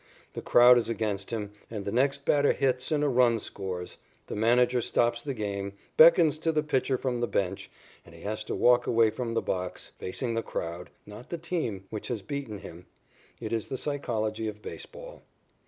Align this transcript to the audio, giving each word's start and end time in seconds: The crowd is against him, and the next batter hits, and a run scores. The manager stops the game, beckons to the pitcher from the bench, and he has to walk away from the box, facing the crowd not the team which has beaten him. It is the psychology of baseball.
The 0.33 0.41
crowd 0.41 0.79
is 0.79 0.89
against 0.89 1.29
him, 1.29 1.51
and 1.69 1.85
the 1.85 1.91
next 1.91 2.25
batter 2.25 2.53
hits, 2.53 2.91
and 2.91 3.03
a 3.03 3.07
run 3.07 3.37
scores. 3.39 3.97
The 4.25 4.35
manager 4.35 4.81
stops 4.81 5.21
the 5.21 5.35
game, 5.35 5.73
beckons 5.95 6.39
to 6.39 6.51
the 6.51 6.63
pitcher 6.63 6.97
from 6.97 7.21
the 7.21 7.27
bench, 7.27 7.69
and 8.03 8.15
he 8.15 8.21
has 8.23 8.43
to 8.45 8.55
walk 8.55 8.87
away 8.87 9.11
from 9.11 9.35
the 9.35 9.43
box, 9.43 9.91
facing 9.99 10.33
the 10.33 10.41
crowd 10.41 10.89
not 11.05 11.29
the 11.29 11.37
team 11.37 11.85
which 11.91 12.07
has 12.07 12.23
beaten 12.23 12.57
him. 12.57 12.87
It 13.39 13.53
is 13.53 13.67
the 13.67 13.77
psychology 13.77 14.47
of 14.47 14.59
baseball. 14.63 15.21